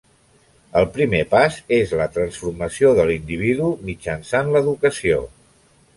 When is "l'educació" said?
4.57-5.25